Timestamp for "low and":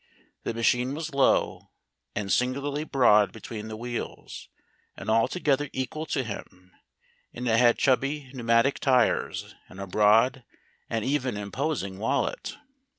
1.13-2.33